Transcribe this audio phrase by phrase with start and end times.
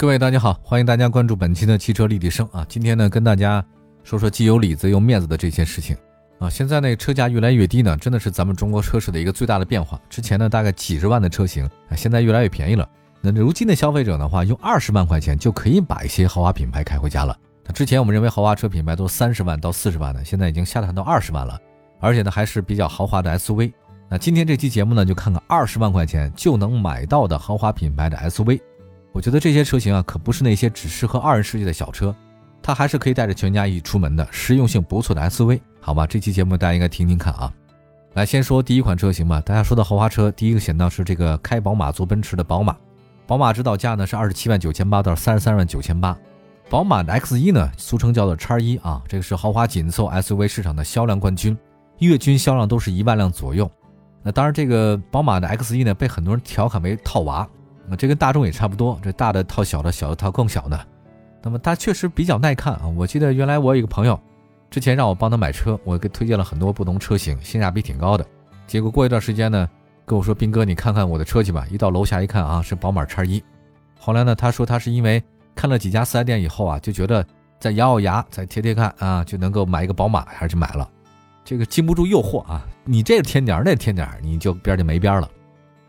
[0.00, 2.64] 各位大家好，欢迎大家关注本期的汽车立体声啊！
[2.66, 3.62] 今天呢，跟大家
[4.02, 5.94] 说说既有里子又面子的这些事情
[6.38, 6.48] 啊。
[6.48, 10.00] 现在呢，车价越来越低呢，真的是咱们中国车市的一个最大的变化。
[10.08, 12.88] 之前呢，大概几十万的车型啊，现在越来越便宜了。
[13.20, 17.36] 那如今的消费者的话，用二十万块钱就可以把一些豪华品牌开回家了。
[17.66, 21.60] 那之前我们认为豪华车品牌都是三十万到四十万的，现在已经下探到二十万了，
[22.00, 23.70] 而且呢，还是比较豪华的 SUV。
[24.08, 28.62] 那今天这期节目呢，就看看二十万块钱就能买到的豪华品牌的 SUV。
[29.12, 32.14] 我觉得这些车型啊，可不是那些只适合二人世界的小车，
[32.62, 35.60] 它还是可以带着全家一起出门的实用性不错的 SUV。
[35.80, 37.52] 好吧，这期节目大家应该听听看啊。
[38.14, 39.40] 来，先说第一款车型吧。
[39.40, 42.76] 大家说的豪华车，第一个想到是这个开宝马坐奔驰的宝马。
[43.26, 46.16] 宝马指导价呢是二十七万九千八到三十三万九千八。
[46.68, 51.56] 宝马的 X1 呢，俗称叫做叉一啊，这个是豪华紧凑 SUV 市场的销量冠军，
[51.98, 53.68] 月均销量都是一万辆左右。
[54.22, 57.48] 那当然，这个宝马的 X1 呢，被很多人调侃为套娃。
[57.90, 60.86] 那这跟大众也差不多，这大的套小的，小的套更小的。
[61.42, 62.86] 那么它确实比较耐看啊。
[62.96, 64.18] 我记得原来我有一个朋友，
[64.70, 68.24] 之前让我帮他买车，我给推荐了很多不同车型，性价比挺高的。
[68.66, 69.68] 结果过一段时间呢，
[70.06, 73.42] 跟我说：“斌哥，你看看我的车去吧。”一到楼下一看啊，是宝马叉一。
[73.98, 75.22] 后来呢，他说他是因为
[75.56, 77.26] 看了几家四 S 店以后啊，就觉得
[77.58, 80.88] 再咬咬牙，再贴贴看啊，就能够买一个宝马，还是去买了。
[81.44, 82.64] 这个经不住诱惑啊！
[82.84, 85.28] 你这添点儿那添点儿你就边就没边了。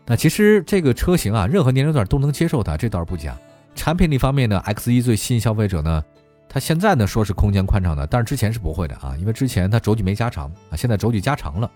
[0.06, 3.36] 那其实这个车型啊，任何年龄段都能接受它，这倒是不假。
[3.74, 6.02] 产品力方面呢，X1 最吸引消费者呢，
[6.48, 11.70] 它现在呢说是空间宽敞的，但是之前是不会的啊，因为之前它轴距没加长啊，现在轴距加长了，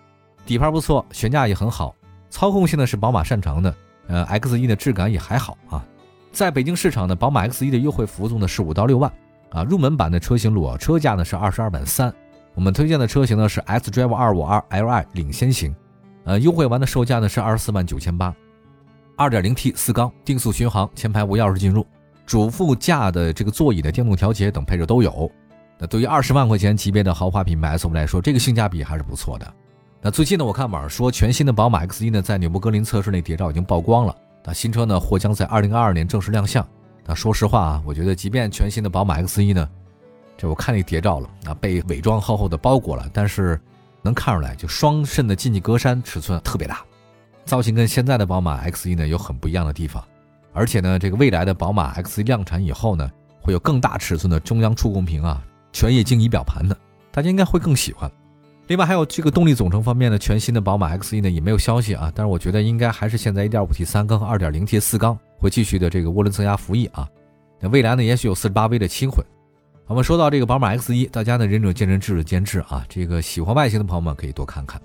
[0.45, 1.95] 底盘不错，悬架也很好，
[2.29, 3.75] 操控性呢是宝马擅长的。
[4.09, 5.85] 呃，X1 的质感也还好啊。
[6.31, 9.11] 在北京市场呢，宝马 X1 的优惠幅度呢是五到六万
[9.51, 12.13] 啊，入门版的车型裸车价呢是二十二万三。
[12.55, 15.75] 我们推荐的车型呢是 xDrive 二五二 Li 领先型，
[16.27, 18.35] 呃，优惠完的售价呢是二十四万九千八，
[19.17, 21.87] 二点零 T 四缸定速巡航，前排无钥匙进入，
[22.27, 25.31] 主副驾的这个座椅的电动调节等配置都有。
[25.79, 29.55] 那对于二十万块钱级别的豪华品牌 SUV 来说，这个性价比还是不错的。
[30.03, 36.67] 那最近呢，我看网上说全新的宝马 X1 呢在纽博格林测试那谍照已经曝光了，那新车呢或将在二零二二年正式亮相。
[37.05, 39.69] 那说实话啊，我觉得即便全新的宝马 X1 呢。
[40.37, 43.61] 这我看那谍照了啊，被伪装厚厚的包裹了，但是
[44.07, 46.83] 能看出来，就双肾的进气格栅尺寸特别大，
[47.45, 50.03] 造型跟现在的宝马 X1 呢有很不一样的地方，
[50.53, 53.11] 而且呢，这个未来的宝马 X1 量产以后呢，
[53.43, 56.77] 会有更大尺寸的中央触控屏啊，全液晶仪表盘的，
[57.11, 58.11] 大家应该会更喜欢。
[58.69, 67.09] 另外还有这个动力总成方面呢，全新的宝马 X1 呢也没有消息啊，但是我觉得应该还是现在 1.5T 三缸和 2.0T 四缸会继续的这个涡轮增压服役啊，
[67.61, 69.25] 那未来呢也许有 48V 的轻混。
[69.89, 72.85] 我们说到这个宝马 X1，大家呢仁者见仁，智者见智啊。
[72.89, 74.83] 这个喜欢外形的朋友们可以多看看。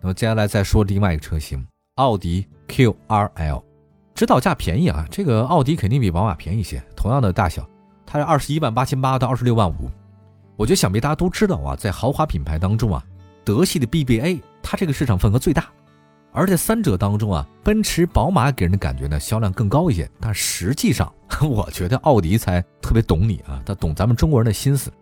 [0.00, 1.66] 那么接下来再说另外一个车型，
[1.96, 3.64] 奥迪 Q R L，
[4.14, 5.04] 指导价便宜啊。
[5.10, 7.68] 这个奥迪肯定比宝马便宜一些，同样的大小，
[8.06, 9.90] 它是二十一万八千八到二十六万五。
[10.54, 13.04] 我觉得想必大家都知道啊，在豪华品牌当中啊，
[13.44, 15.68] 德系的 BBA 它这个市场份额最大。
[16.36, 21.10] 而这三者当中啊，奔驰、宝马给人的感觉呢销量更高一些，但实际上
[21.40, 24.92] 我觉得奥迪才特别懂你啊，他懂咱们中国人的心思。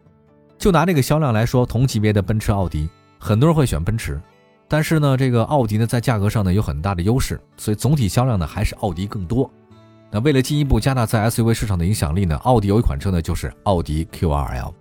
[0.56, 4.20] 就拿这个销量来说，同级别的奔驰、奥迪，很多人会选奔驰，
[4.68, 9.50] 但是呢，这个奥迪呢在价格上呢有很大的优势，所以总体销量呢还是奥迪更多。
[10.12, 14.72] 那为了进一步加大在 SUV 市场的影响力呢，奥迪有一款车呢就是奥迪 Q2L，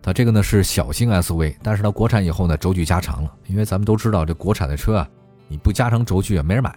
[0.00, 5.08] 它这个呢是小型 SUV，但是它国产以后呢轴距加长了，因为咱们都知道这国产的车啊。
[5.48, 6.76] 你不加长轴距也，没人买。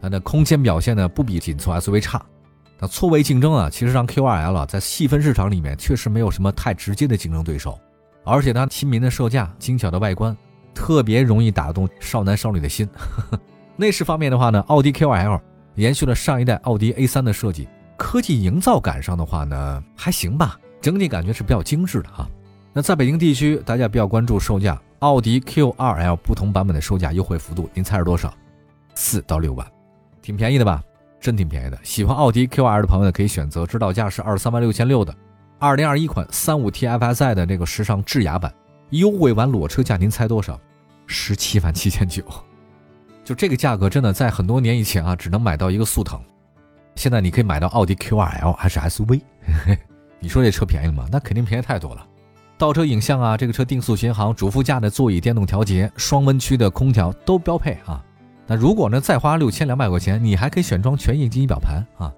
[0.00, 2.24] 它的空间表现呢，不比紧凑 SUV 差。
[2.78, 7.78] 那错位竞争啊，其实让 Q2L 在细分市场里面确实没有什么太直接的竞争对手。
[8.24, 10.36] 而且它亲民的售价、精巧的外观，
[10.74, 12.88] 特别容易打动少男少女的心。
[13.74, 15.40] 内饰方面的话呢，奥迪 Q2L
[15.74, 22.28] 延续了上一代奥迪 A3 的设计，科技营造感上的话呢，还行吧，整体感觉是比较精致的哈。
[22.72, 24.80] 那在北京地区，大家比较关注售价。
[25.00, 28.34] 奥迪 Q2L 不同版本的售价优惠幅度，您猜是多少？
[28.96, 29.64] 四到六万，
[30.20, 30.82] 挺便宜的吧？
[31.20, 31.78] 真挺便宜的。
[31.84, 35.14] 喜欢奥迪 Q2L 的朋友呢，可以选择指导价是二十三万六千六的
[35.60, 38.52] 二零二一款三五 TFSI 的这个时尚智雅版，
[38.90, 40.58] 优惠完裸车价，您猜多少？
[41.06, 42.24] 十七万七千九。
[43.24, 46.20] 就这个价格，真的在很多年以前啊，只能买到一个速腾，
[46.96, 49.20] 现在你可以买到奥迪 Q2L 还是 SUV，
[50.18, 51.06] 你说这车便宜吗？
[51.12, 52.04] 那肯定便宜太多了。
[52.58, 58.04] 倒车影像啊，这个车定速巡航，主副驾的座椅电动调节，双温区的空调都标配啊。
[58.48, 62.12] 那如果呢再花六千两百块钱，你还可以选装全液晶仪表盘啊。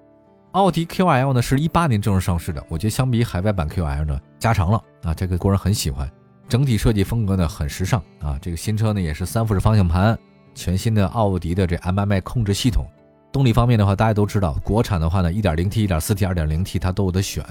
[0.53, 6.09] 奥迪 QL 呢是一八年正式上市的，我觉得相比海外版 QL 呢加长了啊，这个国人很喜欢。
[6.49, 10.17] 整体设计风格呢很时尚啊，这个新车呢也是三辐式方向盘，
[10.55, 12.83] 全新的奥迪的这 MMI 控制系统。
[13.31, 17.45] 动力方面的话，大家都知道，国产的话呢，1.0T、1.4T、2.0T 它都有得选。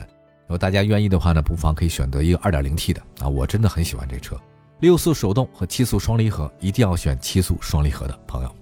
[0.51, 4.37] 如果大家愿意的话呢，不妨可以选择一个 2.0T 的啊，我真的很喜欢这车。
[4.81, 8.53] 六速手动和七速双离合，一定要选七速双离合的朋友。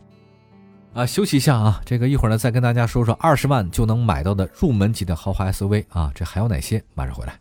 [0.93, 6.85] 啊，休息一下啊，这个一会儿呢再跟大家说说二十万就能买到的入门级的豪华 SUV 啊，这还有哪些？
[6.95, 7.35] 马上回来。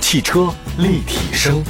[0.00, 1.64] 汽车立体声，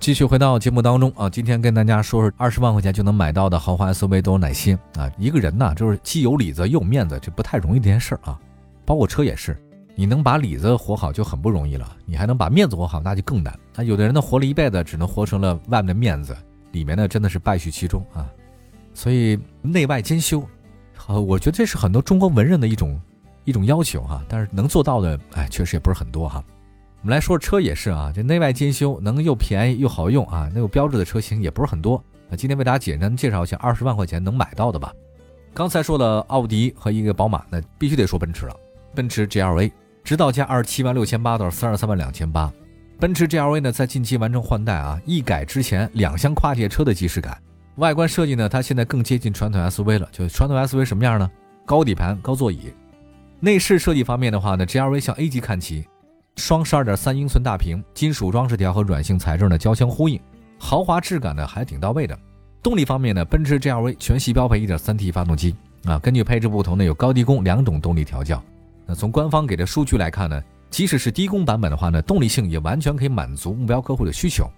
[0.00, 5.08] 继续回到节目当中啊，今天跟大家说说二十万块钱就能买到的豪华 SUV 都有哪些啊？
[5.16, 8.36] 一个人呢，就是既有里子又有面子，这不太容易这件事儿啊。
[8.84, 9.56] 包括车也是，
[9.94, 13.58] 你能把里子活好就很不容易了，你还能把面子活好，那就更难。
[13.74, 16.36] 那有的人呢，活了一辈子，只能活成了外面的面子，
[16.72, 18.28] 里面呢真的是败絮其中啊。
[18.92, 20.46] 所以内外兼修，
[21.06, 23.00] 呃，我觉得这是很多中国文人的一种
[23.44, 24.22] 一种要求哈。
[24.28, 26.44] 但是能做到的，哎，确实也不是很多哈。
[27.02, 32.02] 我们来说车也是啊，这内外兼修，能又便宜又好用啊，能有标志的车型也不是很多。
[32.28, 34.92] 那今天为大家简单介绍一下二十万块钱能买到的吧。
[35.52, 38.56] 刚才说了奥迪和一个宝马，那必须得说奔驰了。
[38.94, 39.70] 奔驰 GLA
[40.04, 42.52] 指导价二十七万六千八到三十三万两千八。
[43.00, 47.36] 奔驰 GLA 呢，在近期完成换代啊，一改之前两厢跨界车的即视感。
[47.76, 50.08] 外观设计呢，它现在更接近传统 SUV 了。
[50.12, 51.28] 就传统 SUV 什么样呢？
[51.66, 52.72] 高底盘、高座椅。
[53.40, 55.84] 内饰设计方面的话呢，GLA 向 A 级看齐，
[56.36, 60.20] 双十二点三英寸大屏，金属装饰条和软性材质呢交相呼应，
[60.58, 62.16] 豪华质感呢还挺到位的。
[62.62, 68.42] 动力方面呢，奔驰 GLA 全系标配一点三 T 发动机啊，根据配置不同呢，有高低功两种动力调教。
[68.86, 74.48] 那从官方给的数据来看呢，即使是低功版本的话呢，动力性也完全可以满足目标客户的需求。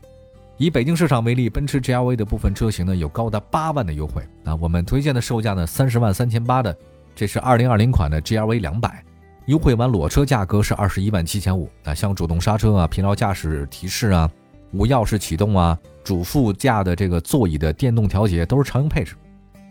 [0.58, 4.54] 以北京市场为例，奔驰 GLA 的部分车型呢有高达八万的优惠啊！
[4.56, 6.74] 我们推荐的售价呢三十万三千八的，
[7.14, 9.04] 这是二零二零款的 GLA 两百，
[9.44, 11.94] 优惠完裸车价格是二十一万七千五啊！
[11.94, 14.30] 像主动刹车啊、疲劳驾驶提示啊、
[14.72, 19.14] 无钥匙启动啊、主副驾的这个座椅的电动调节都是常用配置。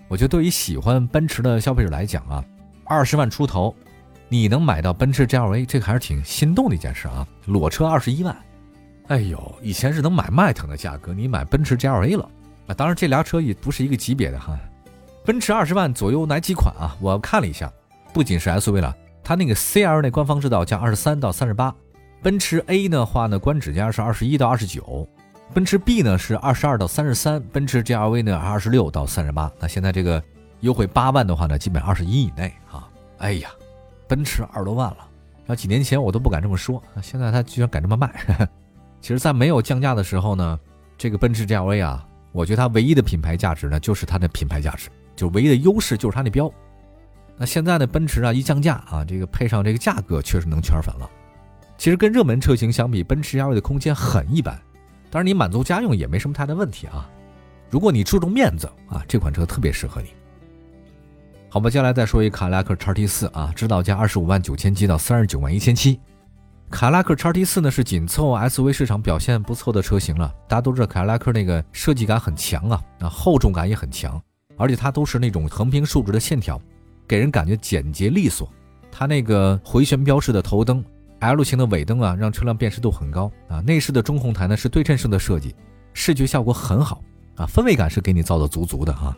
[0.08, 2.46] 我觉得对于喜欢奔驰的消费者来讲啊，
[2.84, 3.76] 二十万出头，
[4.28, 7.28] 你能买到奔驰 GLA，这个还是挺心动的一件事啊！
[7.46, 8.36] 裸车二十一万。
[9.08, 12.28] 哎呦，以前是能买迈腾的价格，你买奔驰 GLA 了
[12.68, 12.74] 啊！
[12.74, 14.58] 当然，这俩车也不是一个级别的哈。
[15.24, 16.98] 奔驰二十万左右哪几款啊？
[17.00, 17.72] 我看了一下，
[18.14, 21.74] 不仅是 SUV 了，它那个 CL 那官方指导价二十三到三十八，
[22.24, 25.08] 奔驰 A 的话呢，官指价是二十一到二十九，
[25.54, 29.52] 奔驰 B 呢是二十二到三十三，奔驰 GLA 呢二十六到三十八。
[29.60, 30.22] 那现在这个
[30.62, 32.90] 优惠八万的话呢，基本二十一以内啊。
[33.20, 33.50] 哎呀，
[34.08, 35.08] 奔驰二十多万了，
[35.48, 38.14] 要几年前我都不敢这么说，现在它居然敢这么卖。
[39.02, 40.60] 其实，在没有降价的时候呢，
[40.98, 46.52] 这个奔驰 GLA 啊，我觉得它唯一的品牌价值呢，就是它的品牌价值，就唯一的优势就是它那标。
[47.38, 51.10] 那现在呢，奔驰啊一降价啊，这个配上这个价格，确实能圈粉了。
[51.78, 54.58] 其实跟热门车型相比，奔驰 GLA 的空间很一般，
[55.12, 57.10] 当然你满足家用也没什么太大问题啊。
[57.70, 60.10] 如果你注重面子啊，这款车特别适合你。
[61.56, 65.98] 好吧，接下来再说一卡拉克叉 T 四啊，指导价二十五万九千七到三十九万一千七。
[66.70, 70.30] 凯迪拉克叉 T 四呢是紧凑 SUV 市场表现不错的车型了。
[70.50, 74.22] 大家都知道凯迪拉克那个设计感很强啊，啊厚重感也很强，
[74.58, 76.62] 而且它都是那种横平竖直的线条，
[77.08, 78.52] 给人感觉简洁利索。
[78.92, 80.84] 它那个回旋标式的头灯
[81.20, 83.62] ，L 型的尾灯啊，让车辆辨识度很高啊。
[83.62, 85.56] 内饰的中控台呢是对称式的设计，
[85.94, 87.02] 视觉效果很好
[87.38, 89.16] 啊，氛围感是给你造的足足的哈。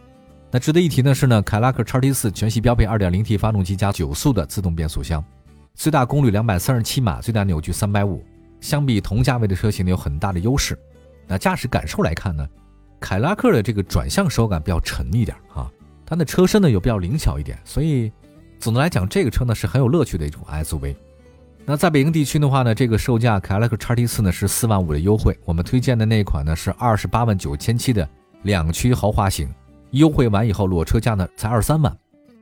[0.49, 5.23] 那值得一提的是呢，凯迪拉克叉 T 四全系标配 2.0T 发动机加九速的自动变速箱。
[5.75, 8.23] 最大功率两百三十七码，最大扭矩三百五，
[8.61, 10.77] 相比同价位的车型呢有很大的优势。
[11.27, 12.47] 那驾驶感受来看呢，
[12.99, 15.69] 凯拉克的这个转向手感比较沉一点啊，
[16.05, 18.11] 它的车身呢又比较灵巧一点，所以
[18.57, 20.95] 总的来讲这个车呢是很有乐趣的一种 SUV。
[21.65, 28.07] 那在北京地区的话呢，这个售价凯拉克叉 T 四呢是四万五的优惠，我们推荐的那款呢是二十八万九千七的
[28.43, 29.47] 两驱豪华型，
[29.91, 31.97] 优惠完以后裸车价呢才二十三万。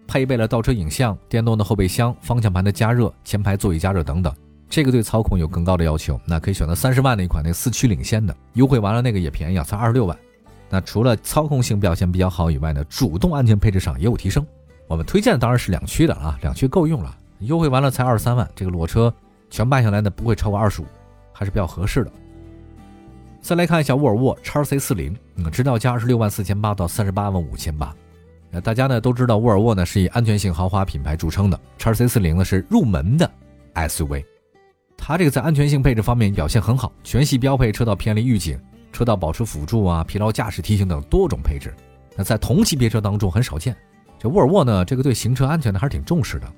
[0.07, 4.31] 配备了倒车影像、电动的后备箱、方向盘的加热、前排座椅加热等等，
[4.69, 10.15] 这个对操控有更高的要求，那可以选择三十万的一款那四驱领先的，优惠完了那个也便宜啊，才二十六万。
[10.69, 14.45] 那除了操控性表现比较好以外呢，主动安全配置上也有提升。
[14.87, 19.11] 我们推荐的当然是两驱的啊，两驱够用了，优惠完了才二十三万，这个裸车
[19.49, 20.85] 全办下来呢不会超过二十五，
[21.31, 22.11] 还是比较合适的。
[23.45, 27.95] 再来看一下沃尔沃 x C 四零，嗯，指导价二十六万四千八到三十八万五千八。
[28.49, 33.31] 那大家呢都知道，沃尔沃呢是以安全性豪华品牌著称的，x C 四零呢是入门的
[33.75, 34.25] SUV，
[34.97, 38.59] 它这个在安全性配置方面表现很好，全系标配车道偏离预警、
[38.91, 41.71] 车道保持辅助啊、疲劳驾驶提醒等多种配置。
[42.15, 43.77] 那在同级别车当中很少见。
[44.17, 46.51] 这沃尔沃呢，这个对行车安全呢还是挺重视的。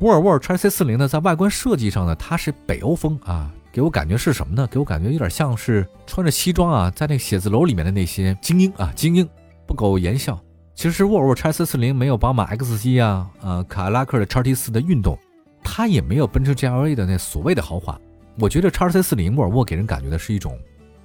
[0.00, 4.66] 沃尔沃 x C 四零呢，在外观设计上呢，它是北欧风啊，给我感觉是什么呢？
[4.68, 9.28] 给我感觉有点像是穿着西装啊，在那个写字楼里面的那些精英啊，精英
[9.66, 10.40] 不苟言笑。
[10.74, 15.18] 其实沃尔沃 x C 四零没有宝马 X 七啊，呃，凯迪拉克的叉 T 四的运动，
[15.62, 18.00] 它也没有奔驰 GLA 的那所谓的豪华。
[18.38, 20.58] 我觉得 x C 四零沃尔沃给人感觉的是一种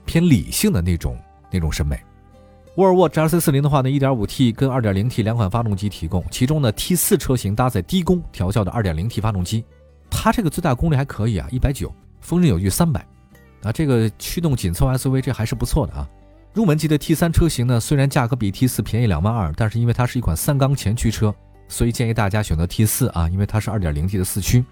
[0.05, 1.19] 偏理性的那种
[1.51, 1.99] 那种审美。
[2.75, 9.65] 沃尔沃 GLC 四零的话呢，1.5T 跟 2.0T 两款发动机提供，其中呢 T4 车型搭载低功调校的 2.0T 发动机，
[10.09, 13.01] 它这个最大功率还可以啊，190，峰值扭矩300，
[13.63, 16.07] 啊，这个驱动紧凑 SUV 这还是不错的啊。
[16.53, 21.33] 入门级的 T3 车型呢，虽然价格比 T4 便宜两万二，但是因为它是一款三缸前驱车，
[21.67, 24.63] 所以建议大家选择 T4 啊，因为它是 2.0T 的四驱。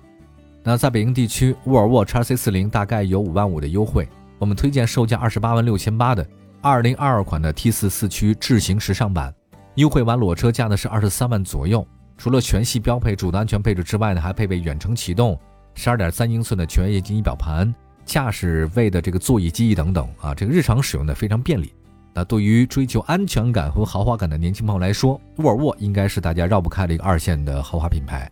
[0.62, 6.28] 那在北京地区，沃尔沃 XC 四零大概有五万五的优惠，我们推荐售价二十八万六千八的
[6.64, 9.34] 2022款的 T4 四驱智行时尚版，
[9.76, 11.88] 优惠完裸车价呢是二十三万左右。
[12.18, 15.40] 除了全系标配主的安全配置之外呢，还配备远程启动、
[15.74, 17.74] 十二点三英寸的全液晶仪表盘。
[18.06, 21.72] 驾驶位的这个座椅记忆等等啊，这个日常使用的非常便利。
[22.12, 28.28] 那对于追求安全感和豪华感的年轻朋友来说，沃尔沃应该是大家绕不开的一个二线的豪华品牌。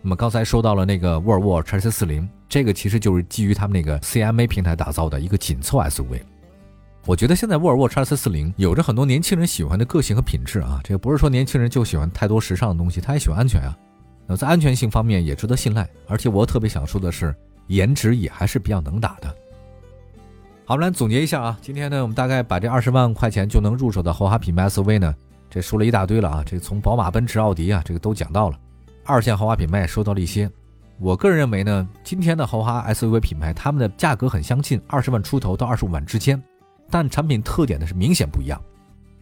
[0.00, 6.20] 那么刚才说到了那个沃尔沃 x C 四零，这个其实就是基于他们那个 CMA 平台打造的一个紧凑 SUV。
[7.04, 13.76] 我觉得现在沃尔沃 x C 四零有着很多年轻人喜欢的个性和品质啊，这个不是说年轻人就喜欢太多时尚的东西，他也喜欢安全啊。
[14.26, 17.34] 那在安全性方面也值得信赖，而且我特别想说的是。
[17.68, 19.26] 颜值也还是比较能打的。
[20.64, 25.12] 好，我们来总结一下啊，今天呢，我们大概把这二十万块钱就能入手的豪华品牌 SUV 呢，
[25.50, 28.58] 这说了一大堆了啊，这从宝马、奔驰、奥迪啊，这个都讲到了。
[29.04, 30.48] 二线豪华品牌也说到了一些。
[31.00, 36.40] 我个人认为呢，今天的豪华 SUV 品牌，它们的价格很相近，二十万出头到二十五万之间，
[36.88, 38.62] 但产品特点呢是明显不一样。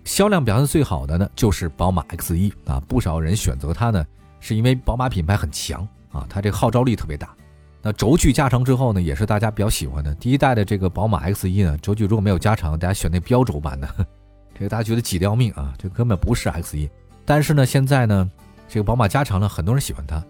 [0.05, 4.05] 销量表现最好的呢，就是宝马 X1 啊，不少人选择它呢，
[4.45, 7.35] 是因为宝马品牌很强啊，它这个号召力特别大。
[7.81, 10.15] 那轴距加长之后呢，也是大家比较喜欢的。
[10.17, 13.89] 第一代的这个宝马 X1 呢，轴距如果没有加长，大家选那标轴版的，
[14.53, 16.91] 这个大家觉得挤得要命啊，这根本不是 X1。
[17.25, 18.31] 但是呢，现在呢，
[18.69, 20.23] 这个宝马加长了，很多人喜欢它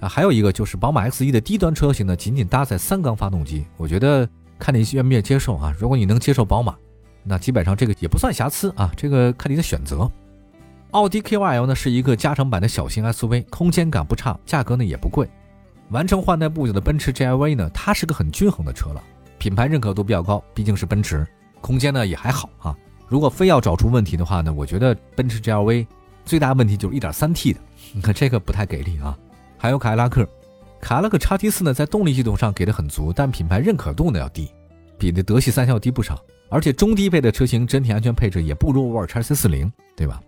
[0.00, 0.06] 啊。
[0.06, 5.74] 还有一个就是宝马 X1 的低端车型呢，仅仅搭载三缸发动机，我觉得看你愿不愿意接受啊。
[5.78, 6.76] 如果你能接受宝马，
[7.24, 10.10] 那基本上这个也不算瑕疵啊，这个看你的选择。
[10.92, 15.26] 奥迪 Q2L 呢是一个加长版的小型 SUV，空间感不差，价格呢也不贵。
[15.88, 19.02] 完成换代不久的奔驰 GLV 呢，它是个很均衡的车了，
[19.38, 21.26] 品牌认可度比较高，毕竟是奔驰，
[21.62, 22.76] 空间呢也还好啊。
[23.08, 25.86] 如果非要找出问题的话呢，我觉得奔驰 GLV
[26.26, 27.60] 最大问题就是 1.3T 的，
[27.94, 29.16] 你 看这个不太给力啊。
[29.56, 30.28] 还有凯迪拉克，
[30.78, 34.50] 凯迪拉克 XT4 呢，在动力系统上给的很足，但品牌认可度呢要低，
[34.98, 36.22] 比那德系三厢要低不少。
[36.50, 40.20] 而且中低配的车型整体安全配置也不如沃尔沃 XC40，对吧？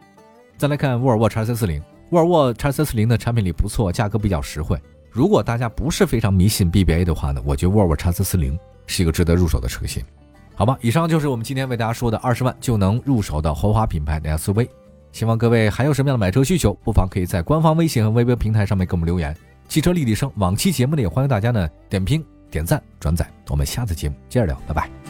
[0.56, 4.78] 再来看沃尔沃 XC40，沃尔沃 XC40 的产品力不错，价格比较实惠。
[5.10, 10.02] 如果大家不是非常迷信 BBA 的话呢，我觉得沃尔沃 x C 四零是一个值得入手的车型，
[10.54, 10.76] 好吧？
[10.80, 14.68] 以上就是我们今天为大家说的二十万就能入手的豪华品牌的 SUV。
[15.12, 19.36] 希望各位还有什么样的买车需求，不妨可以在官方微信和微博平台上面给我们留言。
[19.68, 23.24] 汽车立体声往期节目呢，也欢迎大家呢点评、点赞、转载。
[23.48, 25.03] 我们下次节目接着聊，拜拜。